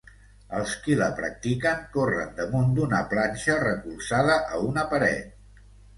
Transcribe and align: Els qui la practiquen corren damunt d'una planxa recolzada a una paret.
Els 0.59 0.71
qui 0.85 0.95
la 1.01 1.09
practiquen 1.19 1.83
corren 1.97 2.33
damunt 2.39 2.73
d'una 2.79 3.03
planxa 3.13 3.59
recolzada 3.65 4.39
a 4.57 4.63
una 4.71 4.87
paret. 4.95 5.65